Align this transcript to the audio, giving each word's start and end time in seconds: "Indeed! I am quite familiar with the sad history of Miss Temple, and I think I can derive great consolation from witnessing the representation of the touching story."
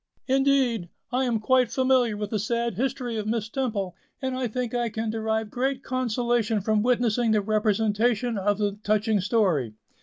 "Indeed! 0.27 0.89
I 1.11 1.25
am 1.25 1.39
quite 1.39 1.71
familiar 1.71 2.17
with 2.17 2.31
the 2.31 2.39
sad 2.39 2.73
history 2.73 3.17
of 3.17 3.27
Miss 3.27 3.49
Temple, 3.49 3.95
and 4.19 4.35
I 4.35 4.47
think 4.47 4.73
I 4.73 4.89
can 4.89 5.11
derive 5.11 5.51
great 5.51 5.83
consolation 5.83 6.59
from 6.59 6.81
witnessing 6.81 7.29
the 7.29 7.41
representation 7.41 8.35
of 8.35 8.57
the 8.57 8.79
touching 8.83 9.21
story." 9.21 9.75